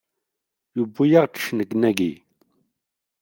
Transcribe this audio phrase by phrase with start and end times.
[0.75, 2.13] Yewwi-yaɣ-iid cennegnagi!